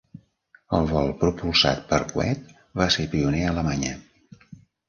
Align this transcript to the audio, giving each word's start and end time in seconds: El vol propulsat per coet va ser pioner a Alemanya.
El 0.77 0.87
vol 0.91 1.11
propulsat 1.19 1.83
per 1.93 2.01
coet 2.13 2.49
va 2.81 2.91
ser 2.97 3.09
pioner 3.15 3.45
a 3.47 3.55
Alemanya. 3.55 3.97